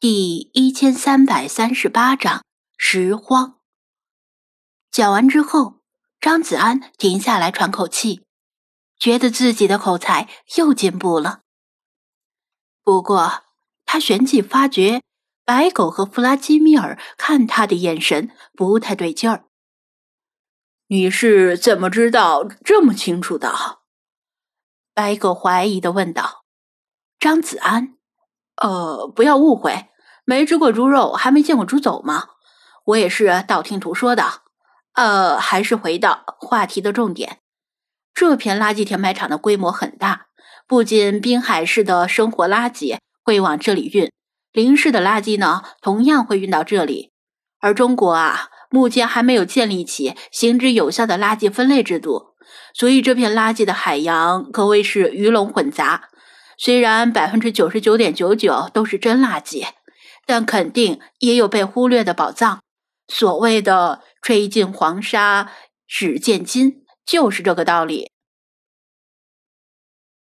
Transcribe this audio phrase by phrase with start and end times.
[0.00, 2.44] 第一千三百三十八章
[2.76, 3.58] 拾荒。
[4.92, 5.80] 讲完之后，
[6.20, 8.24] 张子安停下来喘口气，
[8.96, 11.40] 觉得自己的口才又进步了。
[12.84, 13.42] 不过，
[13.84, 15.02] 他旋即发觉
[15.44, 19.46] 白狗和弗拉基米尔看他的眼神不太对劲儿。
[20.86, 23.80] 你是怎么知道这么清楚的？
[24.94, 26.44] 白狗怀疑的问道。
[27.18, 27.97] 张子安。
[28.60, 29.86] 呃，不要误会，
[30.24, 32.24] 没吃过猪肉，还没见过猪走吗？
[32.86, 34.24] 我也是道听途说的。
[34.94, 37.38] 呃，还是回到话题的重点，
[38.12, 40.26] 这片垃圾填埋场的规模很大，
[40.66, 44.10] 不仅滨海市的生活垃圾会往这里运，
[44.50, 47.12] 林市的垃圾呢，同样会运到这里。
[47.60, 52.34] 而中国啊，目前还没有建立起行之有效的垃圾分类制度，
[52.74, 56.08] 所以这片垃圾的海洋可谓是鱼龙混杂。
[56.58, 59.64] 虽然百分之九十九点九九都是真垃圾，
[60.26, 62.60] 但肯定也有被忽略的宝藏。
[63.06, 65.52] 所谓的“吹尽黄沙
[65.86, 68.10] 始见金”，就是这个道理。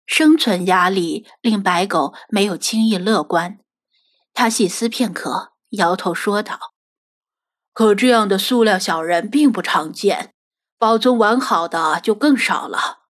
[0.06, 3.58] 生存压力令白狗没有轻易乐观，
[4.32, 6.72] 他细思片刻，摇头说道
[7.72, 10.32] ：“可这样的塑料小人并不常见，
[10.78, 13.03] 保存完好的就更少了。”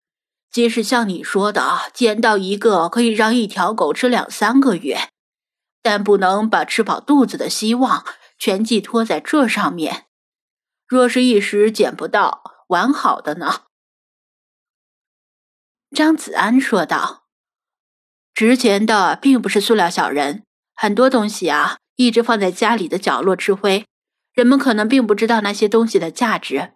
[0.52, 5.08] 即使像你说的，捡到一个可以让一条狗吃两三个月，
[5.82, 8.04] 但不能把吃饱肚子的希望
[8.38, 10.04] 全寄托在这上面。
[10.86, 13.62] 若是一时捡不到完好的呢？
[15.96, 17.24] 张子安说道
[18.34, 20.44] ：“值钱的并不是塑料小人，
[20.74, 23.86] 很多东西啊，一直放在家里的角落吃灰，
[24.34, 26.74] 人们可能并不知道那些东西的价值。”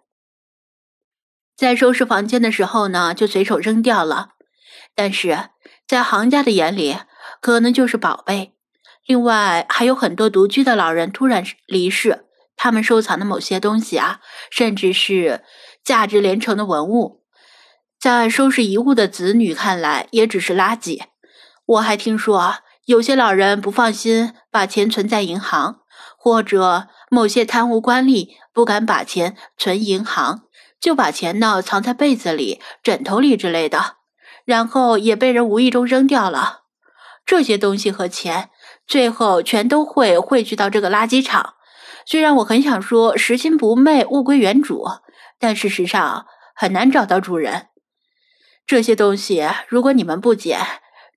[1.57, 4.33] 在收拾房间的时候呢，就随手扔掉了。
[4.93, 5.49] 但是
[5.87, 6.97] 在行家的眼里，
[7.41, 8.53] 可能就是宝贝。
[9.07, 14.19] 另外，还有很多独居的老人突然离世，他们收藏的某些东西啊，
[14.51, 15.43] 甚至是
[15.83, 17.23] 价值连城的文物，
[17.99, 21.01] 在收拾遗物的子女看来，也只是垃圾。
[21.65, 25.79] 我还听说，有些老人不放心把钱存在银行，
[26.17, 30.43] 或者某些贪污官吏不敢把钱存银行。
[30.79, 33.97] 就把钱呢藏在被子里、枕头里之类的，
[34.45, 36.63] 然后也被人无意中扔掉了。
[37.25, 38.49] 这些东西和钱，
[38.85, 41.55] 最后全都会汇聚到这个垃圾场。
[42.05, 44.85] 虽然我很想说拾金不昧、物归原主，
[45.39, 47.67] 但事实上很难找到主人。
[48.65, 50.61] 这些东西，如果你们不捡，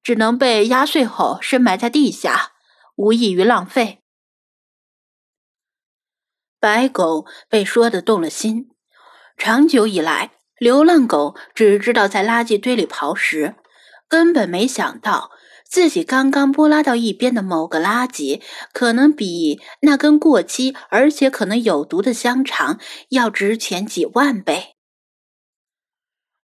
[0.03, 2.53] 只能被压碎后深埋在地下，
[2.97, 4.03] 无异于浪费。
[6.59, 8.70] 白狗被说的动了心。
[9.41, 13.55] 长久以来，流浪狗只知道在垃圾堆里刨食，
[14.07, 15.31] 根本没想到
[15.65, 18.43] 自己刚刚拨拉到一边的某个垃圾，
[18.75, 22.79] 可能比那根过期而且可能有毒的香肠
[23.09, 24.77] 要值钱几万倍。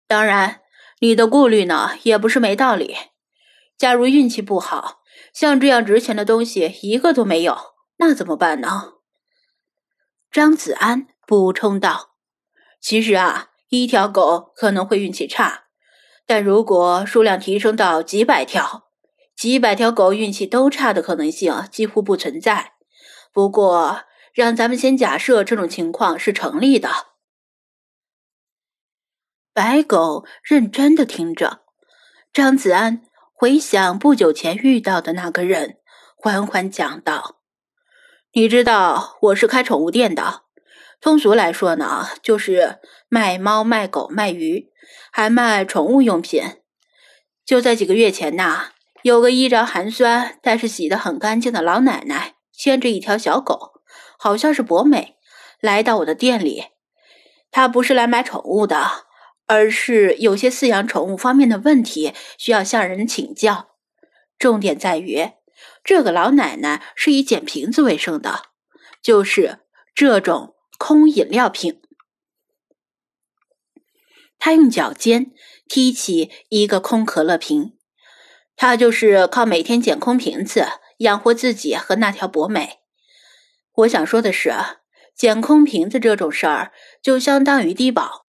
[0.06, 0.60] 当然，
[1.00, 2.94] 你的顾虑呢，也不是没道理。
[3.76, 5.00] 假如运气不好，
[5.32, 7.58] 像这样值钱的东西一个都没有，
[7.96, 8.92] 那怎么办呢？
[10.30, 12.13] 张子安补充道。
[12.84, 15.64] 其实啊，一条狗可能会运气差，
[16.26, 18.90] 但如果数量提升到几百条，
[19.34, 22.74] 几百条狗运气都差的可能性几乎不存在。
[23.32, 24.02] 不过，
[24.34, 26.90] 让咱们先假设这种情况是成立的。
[29.54, 31.62] 白狗认真的听着，
[32.34, 33.00] 张子安
[33.32, 35.78] 回想不久前遇到的那个人，
[36.16, 37.38] 缓缓讲道
[38.34, 40.42] ：“你知道我是开宠物店的。”
[41.04, 42.78] 通俗来说呢，就是
[43.10, 44.70] 卖猫、卖狗、卖鱼，
[45.12, 46.42] 还卖宠物用品。
[47.44, 48.70] 就在几个月前呐，
[49.02, 53.82] 有个衣着寒酸但是洗得很干净的老奶奶，牵着一条小狗，
[54.18, 55.18] 好像是博美，
[55.60, 56.68] 来到我的店里。
[57.50, 58.90] 她不是来买宠物的，
[59.46, 63.74] 而是有些饲养宠物方面的问题需要向人请教。
[64.38, 65.32] 重点在于，
[65.84, 68.44] 这个老奶奶是以捡瓶子为生的，
[69.02, 69.58] 就是
[69.94, 70.53] 这种。
[70.78, 71.80] 空饮料瓶，
[74.38, 75.32] 他用脚尖
[75.68, 77.78] 踢起一个空可乐瓶。
[78.56, 80.66] 他就是靠每天捡空瓶子
[80.98, 82.78] 养活自己和那条博美。
[83.72, 84.52] 我想说的是，
[85.14, 86.72] 捡空瓶子这种事儿，
[87.02, 88.26] 就相当于低保。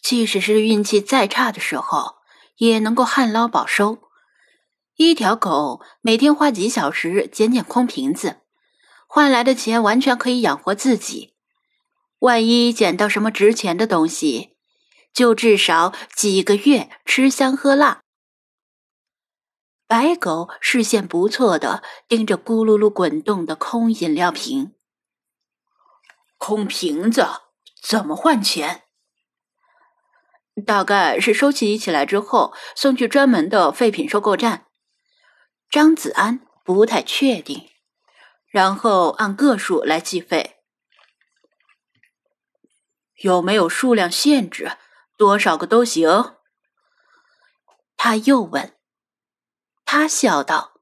[0.00, 2.18] 即使是运气再差的时候，
[2.56, 3.98] 也能够旱涝保收。
[4.96, 8.42] 一条狗每天花几小时捡捡空瓶子。
[9.14, 11.34] 换来的钱完全可以养活自己，
[12.18, 14.56] 万一捡到什么值钱的东西，
[15.12, 18.00] 就至少几个月吃香喝辣。
[19.86, 24.74] 白狗视线不错的盯着咕噜噜滚动的空饮料瓶。
[26.36, 27.24] 空瓶子
[27.80, 28.82] 怎么换钱？
[30.66, 34.66] 大概是收集起来之后送去专门的废品收购站。
[35.70, 37.68] 张子安不太确定，
[38.54, 40.58] 然后按个数来计费。
[43.16, 44.76] 有没有数量限制？
[45.18, 46.36] 多少个都行。
[47.96, 48.76] 他又问。
[49.84, 50.74] 他笑道：“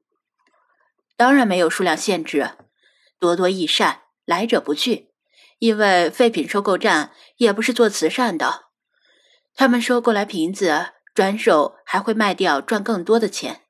[1.17, 2.51] 当然没有数量限制，
[3.17, 5.09] 多多益善，来者不拒。
[5.57, 8.65] 因为废品收购站也不是做慈善的，
[9.55, 13.61] 他们收过来瓶子，转手还会卖掉，赚更多的钱。”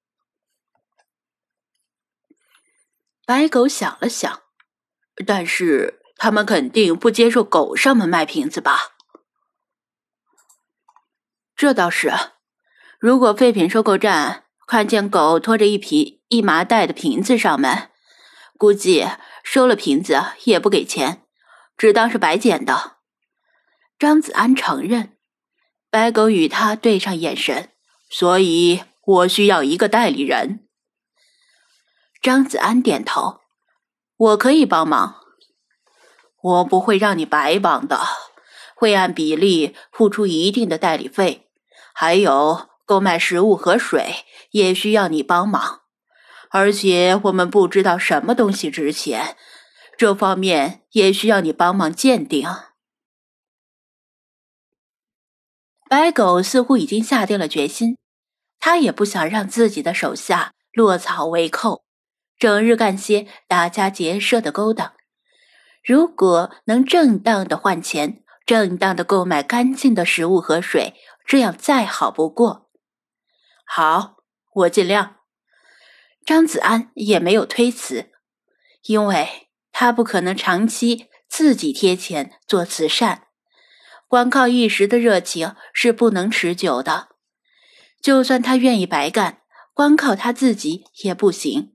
[3.34, 4.44] 白狗想了想，
[5.26, 8.92] 但是他们肯定不接受狗上门卖瓶子吧？
[11.56, 12.14] 这倒是，
[13.00, 14.44] 如果废品收购站。
[14.68, 17.90] 看见狗拖着一匹一麻袋的瓶子上门，
[18.56, 19.08] 估计
[19.44, 21.24] 收了瓶子也不给钱，
[21.76, 22.98] 只当是白捡的。
[23.98, 25.18] 张子安承认，
[25.90, 27.72] 白狗与他对上眼神，
[28.12, 30.63] 所以我需要一个代理人。
[32.24, 33.42] 张子安点头，
[34.16, 35.18] 我可以帮忙，
[36.42, 38.00] 我不会让你白帮的，
[38.76, 41.50] 会按比例付出一定的代理费，
[41.94, 42.70] 还有。
[42.86, 45.84] 购买食物和水也需要你帮忙，
[46.50, 49.38] 而且我们不知道什么东西值钱，
[49.98, 52.46] 这方面也需要你帮忙鉴定。
[55.90, 57.98] 白狗似乎已经下定了决心，
[58.60, 61.83] 他也不想让自己的手下落草为寇，
[62.44, 64.92] 整日干些打家劫舍的勾当。
[65.82, 70.94] 如果能正当的换钱，正当的购买干净的食物和水，
[71.26, 72.70] 这样再好不过。
[73.66, 74.18] 好，
[74.56, 75.20] 我尽量。
[76.26, 78.12] 张子安也没有推辞，
[78.88, 83.28] 因为他不可能长期自己贴钱做慈善，
[84.10, 87.08] 光靠一时的热情是不能持久的。
[88.02, 89.44] 就算他愿意白干，
[89.74, 91.73] 光靠他自己也不行，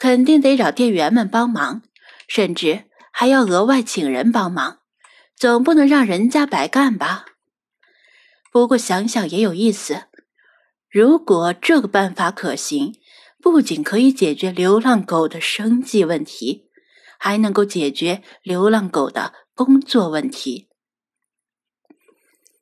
[0.00, 1.82] 肯定得找店员们帮忙，
[2.26, 4.78] 甚至还要额外请人帮忙，
[5.36, 7.26] 总不能让人家白干吧？
[8.50, 10.04] 不过想想也有意思。
[10.88, 12.94] 如果这个办法可行，
[13.42, 16.70] 不仅可以解决流浪狗的生计问题，
[17.18, 20.68] 还能够解决流浪狗的工作问题。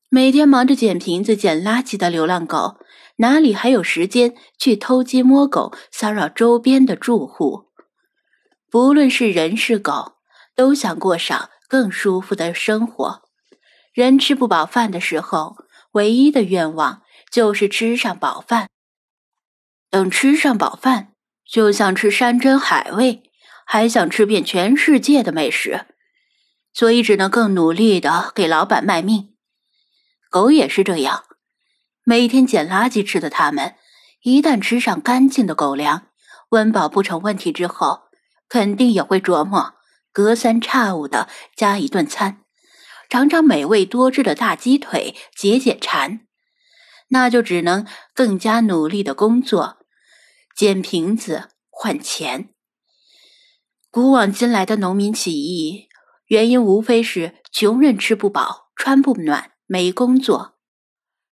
[0.09, 2.79] 每天忙着捡瓶子、捡垃圾的流浪狗，
[3.19, 7.69] 哪里还有时间去偷鸡摸狗、骚扰周边的住户？
[8.69, 10.17] 不论是人是狗，
[10.57, 13.23] 都想过上更舒服的生活。
[13.93, 15.57] 人吃不饱饭的时候，
[15.93, 17.03] 唯一的愿望。
[17.31, 18.71] 就是吃上饱饭，
[19.91, 21.13] 等吃上饱饭，
[21.47, 23.23] 就想吃山珍海味，
[23.67, 25.85] 还想吃遍全世界的美食，
[26.73, 29.35] 所以只能更努力的给老板卖命。
[30.31, 31.25] 狗也是这样，
[32.09, 33.75] 每天捡垃圾吃的他们，
[34.23, 36.07] 一旦吃上干净的狗粮，
[36.49, 38.05] 温饱不成问题之后，
[38.49, 39.75] 肯定也会琢磨
[40.11, 42.45] 隔三差五的加一顿餐，
[43.11, 46.21] 尝尝美味多汁的大鸡腿，解解馋。
[47.09, 49.77] 那就只能更加努力的工作，
[50.57, 52.49] 捡瓶子换钱。
[53.91, 55.89] 古往今来的农民起义，
[56.29, 60.55] 原因无非是穷人吃不饱、穿不暖、没工作。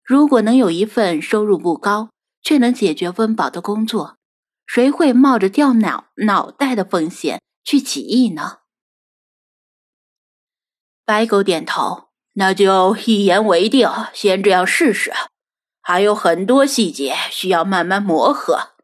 [0.06, 2.10] 如果能有一份收入不高
[2.40, 4.16] 却能解决温饱的工作，
[4.64, 8.58] 谁会冒着掉脑脑袋的风险去起义呢？
[11.04, 15.12] 白狗点头，那就一言为定，先这样试试。
[15.80, 18.75] 还有很多细节需要慢慢磨合。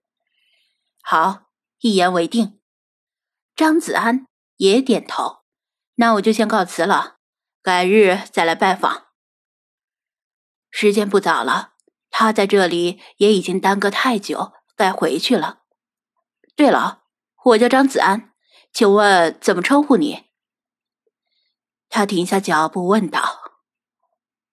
[1.02, 1.44] 好，
[1.78, 2.58] 一言为定。
[3.54, 4.26] 张子安
[4.56, 5.42] 也点头。
[5.96, 7.18] 那我就先告辞了，
[7.62, 9.11] 改日再来拜访。
[10.72, 11.74] 时间不早了，
[12.10, 15.60] 他在这里也已经耽搁太久，该回去了。
[16.56, 17.04] 对了，
[17.44, 18.32] 我叫张子安，
[18.72, 20.24] 请问怎么称呼你？
[21.88, 23.52] 他停下脚步问道：“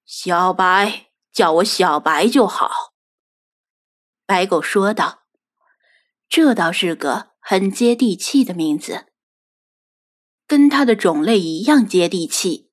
[0.05, 2.95] 小白。”叫我小白就好。”
[4.25, 5.19] 白狗说道
[6.27, 9.05] ，“这倒是个很接地气的名字，
[10.45, 12.68] 跟它的种类一样接地气。”